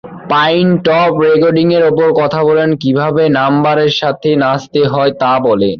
Pine 0.29 0.67
top 0.77 1.11
রেকর্ডিংয়ের 1.21 1.83
উপর 1.87 2.07
কথা 2.21 2.43
বলেন, 2.43 2.69
কিভাবে 2.75 3.23
নাম্বারের 3.29 3.91
সাথে 3.91 4.29
নাচতে 4.35 4.81
হয় 4.85 5.11
তা 5.11 5.31
বলেন। 5.39 5.69